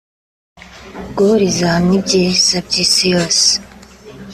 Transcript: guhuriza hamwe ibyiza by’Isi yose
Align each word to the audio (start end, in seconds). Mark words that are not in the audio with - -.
guhuriza 1.15 1.65
hamwe 1.73 1.93
ibyiza 1.99 2.55
by’Isi 2.67 3.03
yose 3.13 3.47